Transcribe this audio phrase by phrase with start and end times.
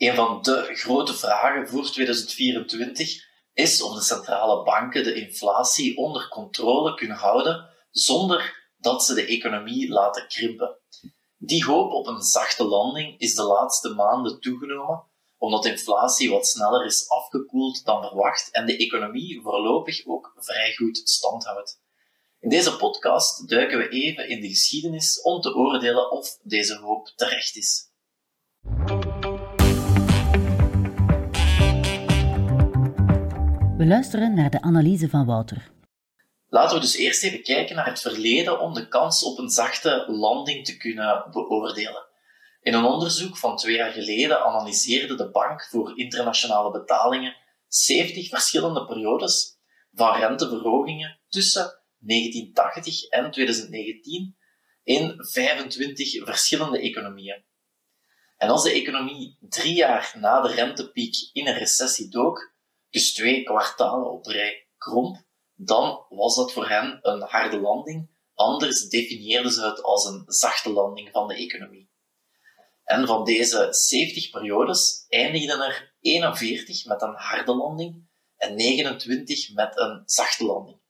[0.00, 6.28] Een van de grote vragen voor 2024 is of de centrale banken de inflatie onder
[6.28, 10.78] controle kunnen houden zonder dat ze de economie laten krimpen.
[11.36, 15.04] Die hoop op een zachte landing is de laatste maanden toegenomen,
[15.38, 21.00] omdat inflatie wat sneller is afgekoeld dan verwacht en de economie voorlopig ook vrij goed
[21.04, 21.80] stand houdt.
[22.38, 27.12] In deze podcast duiken we even in de geschiedenis om te oordelen of deze hoop
[27.16, 27.89] terecht is.
[33.80, 35.70] We luisteren naar de analyse van Wouter.
[36.48, 40.04] Laten we dus eerst even kijken naar het verleden om de kans op een zachte
[40.08, 42.06] landing te kunnen beoordelen.
[42.60, 47.36] In een onderzoek van twee jaar geleden analyseerde de Bank voor Internationale Betalingen
[47.68, 49.58] 70 verschillende periodes
[49.92, 54.36] van renteverhogingen tussen 1980 en 2019
[54.82, 57.44] in 25 verschillende economieën.
[58.36, 62.49] En als de economie drie jaar na de rentepiek in een recessie dook,
[62.90, 65.24] dus twee kwartalen op rij kromp,
[65.54, 68.10] dan was dat voor hen een harde landing.
[68.34, 71.90] Anders definieerden ze het als een zachte landing van de economie.
[72.84, 79.78] En van deze 70 periodes eindigden er 41 met een harde landing en 29 met
[79.78, 80.80] een zachte landing.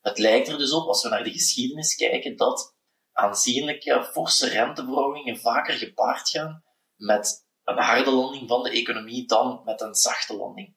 [0.00, 2.76] Het lijkt er dus op, als we naar de geschiedenis kijken, dat
[3.12, 6.64] aanzienlijke forse renteverhogingen vaker gepaard gaan
[6.96, 10.76] met een harde landing van de economie dan met een zachte landing.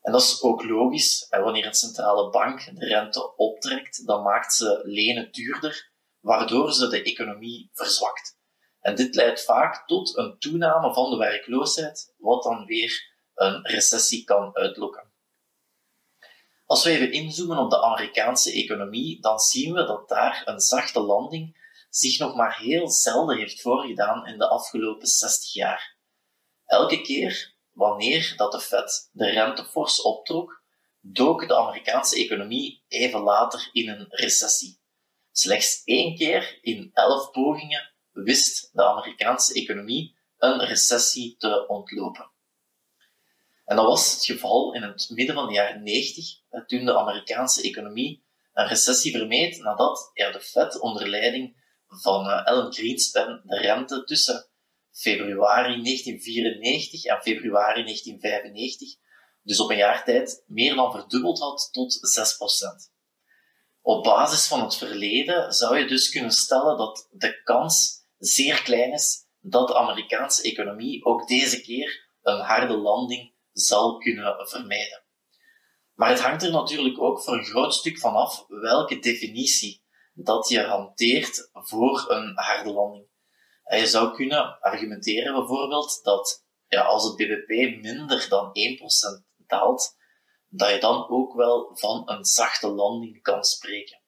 [0.00, 1.26] En dat is ook logisch.
[1.30, 5.90] Wanneer een centrale bank de rente optrekt, dan maakt ze lenen duurder,
[6.20, 8.38] waardoor ze de economie verzwakt.
[8.80, 14.24] En dit leidt vaak tot een toename van de werkloosheid, wat dan weer een recessie
[14.24, 15.12] kan uitlokken.
[16.66, 21.00] Als we even inzoomen op de Amerikaanse economie, dan zien we dat daar een zachte
[21.00, 21.58] landing
[21.90, 25.96] zich nog maar heel zelden heeft voorgedaan in de afgelopen 60 jaar.
[26.64, 30.62] Elke keer wanneer dat de Fed de rente fors optrok,
[31.00, 34.80] dook de Amerikaanse economie even later in een recessie.
[35.32, 42.30] Slechts één keer in elf pogingen wist de Amerikaanse economie een recessie te ontlopen.
[43.64, 46.24] En dat was het geval in het midden van de jaren 90,
[46.66, 51.56] toen de Amerikaanse economie een recessie vermeed nadat ja, de Fed onder leiding
[51.88, 54.49] van uh, Alan Greenspan de rente tussen
[54.92, 58.88] februari 1994 en februari 1995,
[59.42, 61.98] dus op een jaar tijd, meer dan verdubbeld had tot
[62.88, 62.90] 6%.
[63.82, 68.92] Op basis van het verleden zou je dus kunnen stellen dat de kans zeer klein
[68.92, 75.04] is dat de Amerikaanse economie ook deze keer een harde landing zal kunnen vermijden.
[75.94, 80.48] Maar het hangt er natuurlijk ook voor een groot stuk van af welke definitie dat
[80.48, 83.09] je hanteert voor een harde landing.
[83.78, 88.52] Je zou kunnen argumenteren bijvoorbeeld dat ja, als het bbp minder dan
[89.20, 89.96] 1% daalt,
[90.48, 94.00] dat je dan ook wel van een zachte landing kan spreken.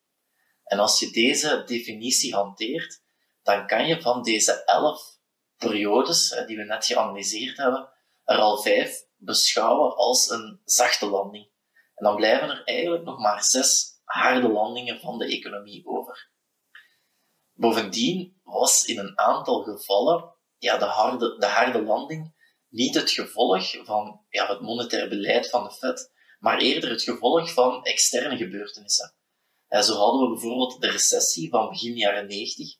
[0.63, 3.01] En als je deze definitie hanteert,
[3.41, 5.17] dan kan je van deze 11
[5.57, 7.89] periodes die we net geanalyseerd hebben,
[8.23, 11.51] er al vijf beschouwen als een zachte landing.
[11.95, 16.31] En dan blijven er eigenlijk nog maar zes harde landingen van de economie over.
[17.53, 22.33] Bovendien was in een aantal gevallen ja, de, harde, de harde landing
[22.69, 27.53] niet het gevolg van ja, het monetair beleid van de Fed, maar eerder het gevolg
[27.53, 29.15] van externe gebeurtenissen.
[29.67, 32.75] En zo hadden we bijvoorbeeld de recessie van begin jaren 90.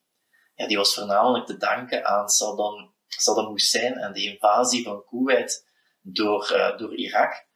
[0.55, 5.65] Ja, die was voornamelijk te danken aan Saddam, Saddam Hussein en de invasie van Kuwait
[6.01, 7.47] door, uh, door Irak.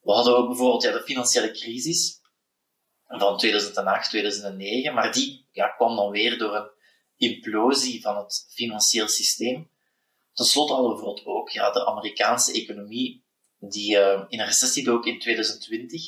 [0.00, 2.20] We hadden ook bijvoorbeeld ja, de financiële crisis
[3.06, 6.70] van 2008, 2009, maar die ja, kwam dan weer door een
[7.16, 9.70] implosie van het financieel systeem.
[10.32, 13.24] Ten slotte hadden we ook ja, de Amerikaanse economie,
[13.58, 16.02] die uh, in een recessie dook in 2020,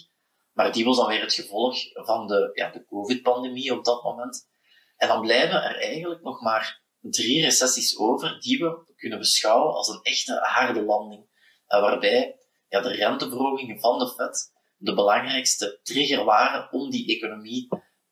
[0.52, 4.48] maar die was dan weer het gevolg van de, ja, de COVID-pandemie op dat moment.
[4.96, 9.88] En dan blijven er eigenlijk nog maar drie recessies over die we kunnen beschouwen als
[9.88, 11.22] een echte harde landing,
[11.68, 17.68] uh, waarbij ja, de renteverhogingen van de Fed de belangrijkste trigger waren om die economie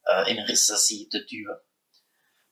[0.06, 1.60] uh, in een recessie te duwen.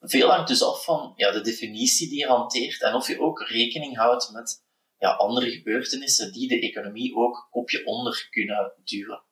[0.01, 3.41] Veel hangt dus af van ja, de definitie die je hanteert en of je ook
[3.41, 4.65] rekening houdt met
[4.99, 9.23] ja, andere gebeurtenissen die de economie ook kopje onder kunnen duwen.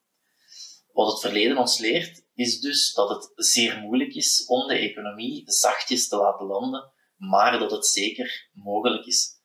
[0.92, 5.42] Wat het verleden ons leert, is dus dat het zeer moeilijk is om de economie
[5.44, 9.40] zachtjes te laten landen, maar dat het zeker mogelijk is.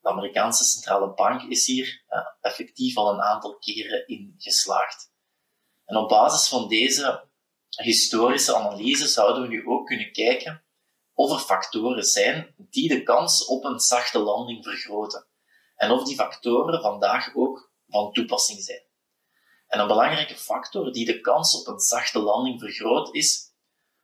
[0.00, 2.04] De Amerikaanse centrale bank is hier
[2.40, 5.12] effectief al een aantal keren in geslaagd.
[5.84, 7.25] En op basis van deze
[7.84, 10.64] historische analyse zouden we nu ook kunnen kijken
[11.14, 15.26] of er factoren zijn die de kans op een zachte landing vergroten.
[15.76, 18.84] En of die factoren vandaag ook van toepassing zijn.
[19.66, 23.54] En een belangrijke factor die de kans op een zachte landing vergroot is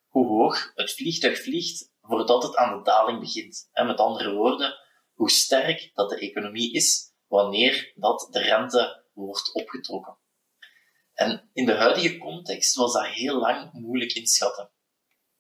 [0.09, 3.69] hoe hoog het vliegtuig vliegt voordat het aan de daling begint.
[3.73, 4.75] En met andere woorden,
[5.13, 10.19] hoe sterk dat de economie is wanneer dat de rente wordt opgetrokken.
[11.15, 14.71] En in de huidige context was dat heel lang moeilijk inschatten.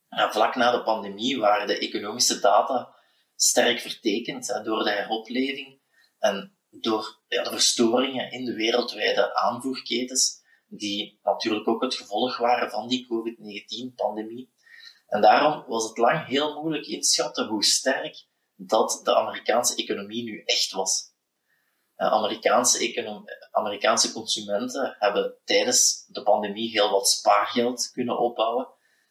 [0.08, 2.94] vlak na de pandemie waren de economische data
[3.34, 5.80] sterk vertekend door de heropleving
[6.18, 12.88] en door de verstoringen in de wereldwijde aanvoerketens, die natuurlijk ook het gevolg waren van
[12.88, 14.52] die COVID-19-pandemie.
[15.06, 20.42] En daarom was het lang heel moeilijk inschatten hoe sterk dat de Amerikaanse economie nu
[20.44, 21.11] echt was.
[21.96, 28.68] Amerikaanse, Amerikaanse consumenten hebben tijdens de pandemie heel wat spaargeld kunnen opbouwen.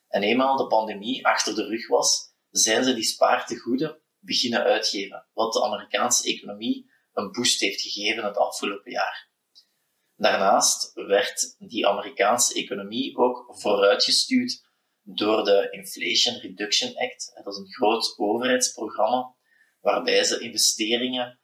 [0.07, 5.53] En eenmaal de pandemie achter de rug was, zijn ze die spaartegoeden beginnen uitgeven, wat
[5.53, 9.29] de Amerikaanse economie een boost heeft gegeven het afgelopen jaar.
[10.15, 14.69] Daarnaast werd die Amerikaanse economie ook vooruitgestuurd
[15.01, 17.31] door de Inflation Reduction Act.
[17.43, 19.35] Dat is een groot overheidsprogramma
[19.79, 21.40] waarbij ze investeringen,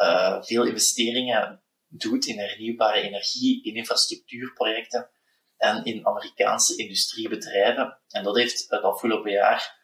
[0.00, 5.10] uh, veel investeringen doet in hernieuwbare energie, in infrastructuurprojecten
[5.56, 8.00] en in Amerikaanse industriebedrijven.
[8.08, 9.78] En dat heeft het afgelopen jaar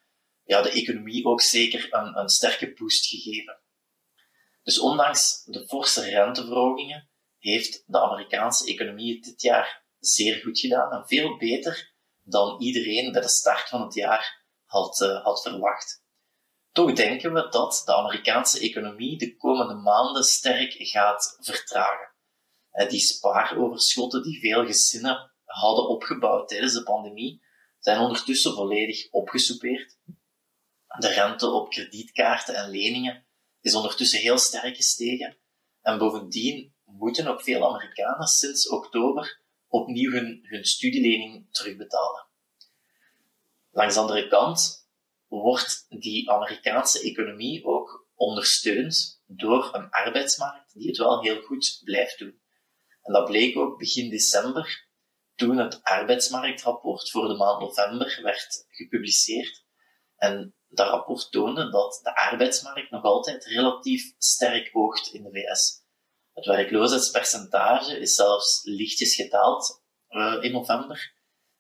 [0.45, 3.61] ja, de economie ook zeker een, een sterke boost gegeven.
[4.63, 11.07] Dus ondanks de forse renteverhogingen heeft de Amerikaanse economie dit jaar zeer goed gedaan en
[11.07, 16.05] veel beter dan iedereen bij de start van het jaar had, uh, had verwacht.
[16.77, 22.09] Toch denken we dat de Amerikaanse economie de komende maanden sterk gaat vertragen.
[22.73, 27.43] Uh, die spaaroverschotten die veel gezinnen hadden opgebouwd tijdens de pandemie,
[27.79, 29.99] zijn ondertussen volledig opgesoupeerd.
[30.99, 33.27] De rente op kredietkaarten en leningen
[33.61, 35.37] is ondertussen heel sterk gestegen.
[35.83, 42.27] En bovendien moeten ook veel Amerikanen sinds oktober opnieuw hun, hun studielening terugbetalen.
[43.71, 44.86] Langs de andere kant
[45.29, 52.19] wordt die Amerikaanse economie ook ondersteund door een arbeidsmarkt die het wel heel goed blijft
[52.19, 52.41] doen.
[53.03, 54.89] En dat bleek ook begin december,
[55.35, 59.65] toen het arbeidsmarktrapport voor de maand november werd gepubliceerd.
[60.17, 65.85] En dat rapport toonde dat de arbeidsmarkt nog altijd relatief sterk oogt in de VS.
[66.33, 71.15] Het werkloosheidspercentage is zelfs lichtjes gedaald uh, in november.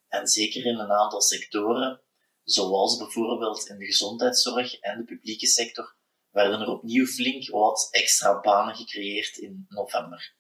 [0.09, 2.03] En zeker in een aantal sectoren,
[2.46, 5.96] zoals bijvoorbeeld in de gezondheidszorg en de publieke sector,
[6.31, 10.34] werden er opnieuw flink wat extra banen gecreëerd in november.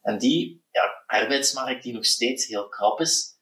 [0.00, 3.38] En die ja, arbeidsmarkt die nog steeds heel krap is,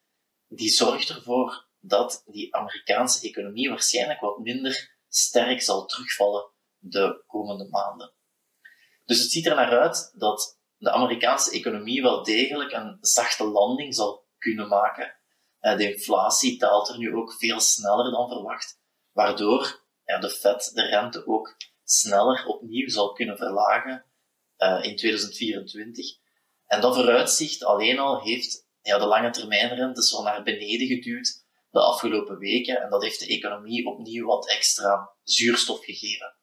[0.48, 7.68] die zorgt ervoor dat die Amerikaanse economie waarschijnlijk wat minder sterk zal terugvallen de komende
[7.68, 8.12] maanden.
[9.04, 13.94] Dus het ziet er naar uit dat de Amerikaanse economie wel degelijk een zachte landing
[13.94, 15.19] zal kunnen maken.
[15.60, 18.80] Eh, de inflatie daalt er nu ook veel sneller dan verwacht,
[19.12, 19.88] waardoor
[20.18, 24.04] de Fed de rente ook sneller opnieuw zal kunnen verlagen
[24.58, 26.06] uh, in 2024.
[26.66, 31.80] En dat vooruitzicht alleen al heeft ja, de lange termijnrente zo naar beneden geduwd de
[31.80, 32.82] afgelopen weken.
[32.82, 36.34] En dat heeft de economie opnieuw wat extra zuurstof gegeven.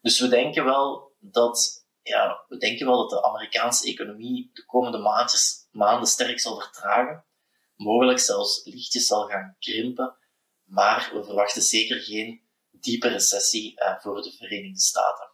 [0.00, 4.98] Dus we denken wel dat, ja, we denken wel dat de Amerikaanse economie de komende
[4.98, 7.24] maandjes, maanden sterk zal vertragen.
[7.82, 10.16] Mogelijk zelfs lichtjes zal gaan krimpen.
[10.64, 15.30] Maar we verwachten zeker geen diepe recessie eh, voor de Verenigde Staten.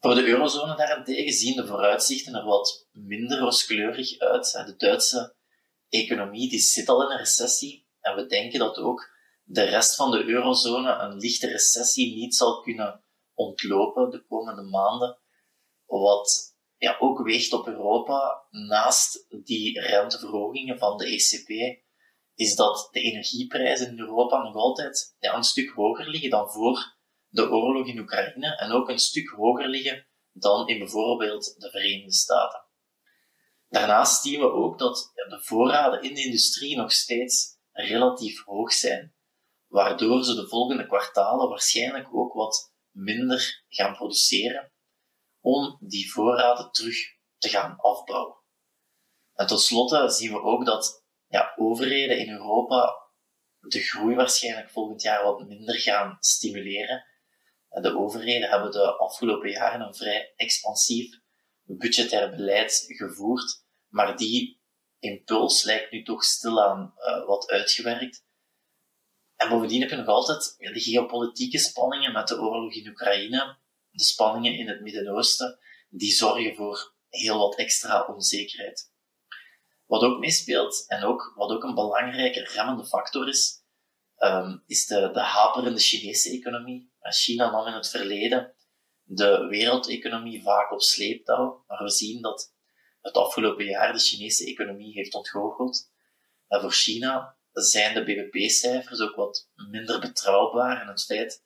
[0.00, 4.52] Voor de eurozone daarentegen zien de vooruitzichten er wat minder rooskleurig uit.
[4.66, 5.34] De Duitse
[5.88, 9.10] economie die zit al in een recessie en we denken dat ook
[9.44, 15.18] de rest van de eurozone een lichte recessie niet zal kunnen ontlopen de komende maanden.
[15.86, 21.80] Wat ja, ook weegt op Europa, naast die renteverhogingen van de ECB,
[22.34, 26.94] is dat de energieprijzen in Europa nog altijd ja, een stuk hoger liggen dan voor
[27.28, 32.12] de oorlog in Oekraïne en ook een stuk hoger liggen dan in bijvoorbeeld de Verenigde
[32.12, 32.64] Staten.
[33.68, 39.14] Daarnaast zien we ook dat de voorraden in de industrie nog steeds relatief hoog zijn.
[39.66, 44.72] waardoor ze de volgende kwartalen waarschijnlijk ook wat minder gaan produceren
[45.46, 46.96] om die voorraden terug
[47.38, 48.36] te gaan afbouwen.
[49.34, 52.94] En tot slotte zien we ook dat ja, overheden in Europa
[53.58, 57.04] de groei waarschijnlijk volgend jaar wat minder gaan stimuleren.
[57.68, 61.18] De overheden hebben de afgelopen jaren een vrij expansief
[61.62, 64.60] budgetair beleid gevoerd, maar die
[64.98, 68.24] impuls lijkt nu toch stilaan uh, wat uitgewerkt.
[69.36, 73.58] En bovendien heb je nog altijd de geopolitieke spanningen met de oorlog in Oekraïne,
[73.96, 78.92] de spanningen in het Midden-Oosten, die zorgen voor heel wat extra onzekerheid.
[79.86, 83.64] Wat ook meespeelt, en ook, wat ook een belangrijke remmende factor is,
[84.18, 86.94] um, is de, de haperende Chinese economie.
[87.00, 88.54] China nam in het verleden
[89.02, 92.54] de wereldeconomie vaak op sleeptouw, maar we zien dat
[93.00, 95.90] het afgelopen jaar de Chinese economie heeft ontgoocheld.
[96.48, 101.44] En voor China zijn de BBP-cijfers ook wat minder betrouwbaar en het feit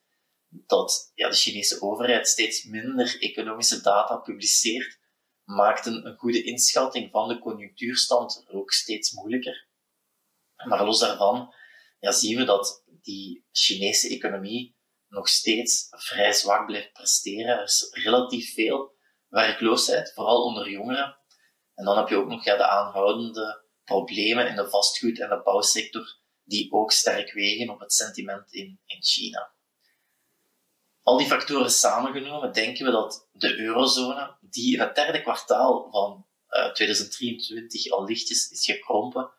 [0.50, 4.98] dat ja, de Chinese overheid steeds minder economische data publiceert,
[5.44, 9.68] maakt een, goede inschatting van de conjunctuurstand ook steeds moeilijker.
[10.64, 11.54] Maar los daarvan
[11.98, 14.78] ja, zien we dat die Chinese economie
[15.08, 17.58] nog steeds vrij zwak blijft presteren.
[17.58, 18.94] Er is relatief veel
[19.28, 21.18] werkloosheid, vooral onder jongeren.
[21.74, 25.42] En dan heb je ook nog ja, de aanhoudende problemen in de vastgoed- en de
[25.42, 29.54] bouwsector, die ook sterk wegen op het sentiment in, in China.
[31.10, 36.26] Al die factoren samengenomen denken we dat de eurozone, die in het derde kwartaal van
[36.48, 39.30] uh, eh, 2023 al lichtjes is gekrompen,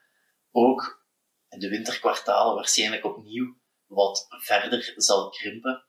[0.51, 1.05] ook
[1.49, 5.85] in de winterkwartalen waarschijnlijk opnieuw wat verder zal krimpen.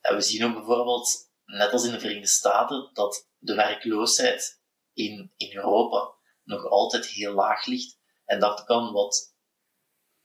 [0.00, 5.32] En we zien ook bijvoorbeeld, net als in de Verenigde Staten, dat de werkloosheid in,
[5.36, 7.98] in Europa nog altijd heel laag ligt.
[8.24, 9.36] En dat kan wat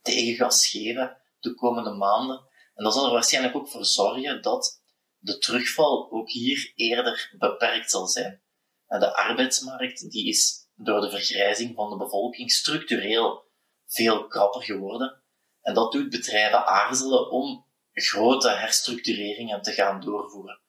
[0.01, 2.48] tegengas geven de komende maanden.
[2.79, 4.81] En dat zal er waarschijnlijk ook voor zorgen dat
[5.17, 8.41] de terugval ook hier eerder beperkt zal zijn.
[8.88, 13.43] En de arbeidsmarkt die is door de vergrijzing van de bevolking structureel
[13.86, 15.24] veel krapper geworden.
[15.62, 20.59] En dat doet bedrijven aarzelen om grote herstructureringen te gaan doorvoeren.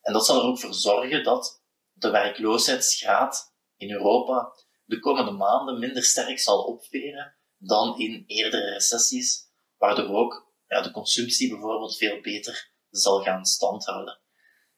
[0.00, 4.52] En dat zal er ook voor zorgen dat de werkloosheidsgraad in Europa
[4.84, 10.90] de komende maanden minder sterk zal opveren dan in eerdere recessies, waardoor ook ja, de
[10.90, 14.18] consumptie bijvoorbeeld veel beter zal gaan standhouden.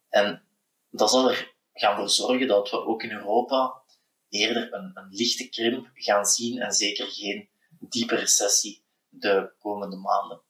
[0.08, 0.42] En
[0.90, 3.82] dat zal er gaan voor zorgen dat we ook in Europa
[4.28, 7.48] eerder een, een lichte krimp gaan zien en zeker geen
[7.80, 10.42] diepe recessie de komende maanden.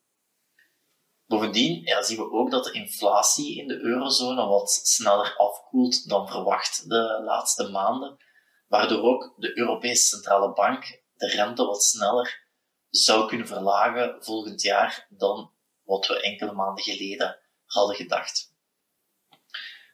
[1.26, 6.88] Bovendien zien we ook dat de inflatie in de eurozone wat sneller afkoelt dan verwacht
[6.88, 8.16] de laatste maanden,
[8.68, 12.47] waardoor ook de Europese Centrale Bank de rente wat sneller
[12.90, 15.52] zou kunnen verlagen volgend jaar dan
[15.83, 18.54] wat we enkele maanden geleden hadden gedacht.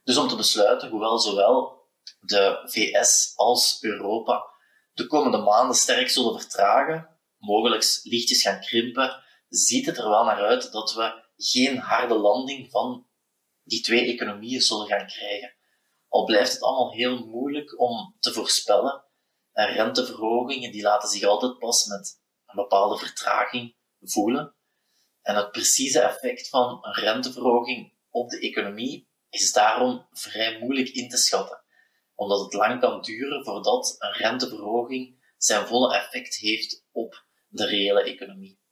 [0.05, 1.89] Dus om te besluiten, hoewel zowel
[2.21, 4.53] de VS als Europa
[4.93, 10.43] de komende maanden sterk zullen vertragen, mogelijk lichtjes gaan krimpen, ziet het er wel naar
[10.43, 13.07] uit dat we geen harde landing van
[13.63, 15.55] die twee economieën zullen gaan krijgen.
[16.09, 19.05] Al blijft het allemaal heel moeilijk om te voorspellen.
[19.53, 22.23] En renteverhogingen die laten zich altijd pas met
[22.55, 24.55] bepaalde vertraging voelen.
[25.23, 31.09] En het precieze effect van een renteverhoging op de economie is daarom vrij moeilijk in
[31.09, 31.65] te schatten,
[32.15, 38.03] omdat het lang kan duren voordat een renteverhoging zijn volle effect heeft op de reële
[38.03, 38.63] economie.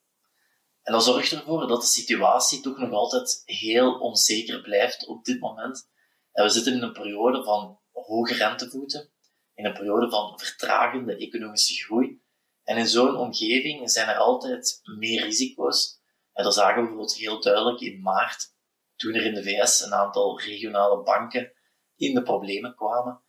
[0.83, 5.41] En dat zorgt ervoor dat de situatie toch nog altijd heel onzeker blijft op dit
[5.41, 5.91] moment.
[6.33, 9.11] En we zitten in een periode van hoge rentevoeten,
[9.55, 12.22] in een periode van vertragende economische groei.
[12.63, 16.01] En in zo'n omgeving zijn er altijd meer risico's.
[16.33, 18.55] En dat zagen we bijvoorbeeld heel duidelijk in maart,
[18.97, 21.53] toen er in de VS een aantal regionale banken
[21.97, 23.23] in de problemen kwamen.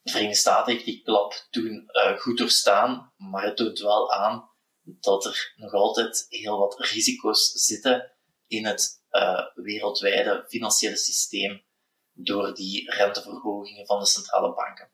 [0.00, 4.50] De Verenigde Staten heeft die klap toen uh, goed doorstaan, maar het toont wel aan
[4.82, 11.64] dat er nog altijd heel wat risico's zitten in het uh, wereldwijde financiële systeem
[12.12, 14.90] door die renteverhogingen van de centrale banken.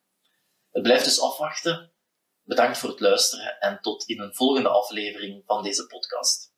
[0.71, 1.94] Het blijft dus afwachten.
[2.45, 6.53] Bedankt voor het luisteren en tot in een volgende aflevering van deze podcast.